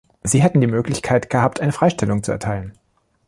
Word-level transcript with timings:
Sie 0.23 0.41
hätten 0.41 0.61
die 0.61 0.65
Möglichkeit 0.65 1.29
gehabt, 1.29 1.59
eine 1.59 1.71
Freistellung 1.73 2.23
zu 2.23 2.31
erteilen. 2.31 2.73